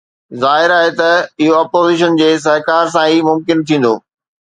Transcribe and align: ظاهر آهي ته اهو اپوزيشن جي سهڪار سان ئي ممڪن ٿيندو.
ظاهر 0.41 0.69
آهي 0.79 0.91
ته 0.99 1.09
اهو 1.41 1.53
اپوزيشن 1.63 2.11
جي 2.21 2.29
سهڪار 2.45 2.85
سان 2.95 3.05
ئي 3.11 3.19
ممڪن 3.29 3.57
ٿيندو. 3.67 3.93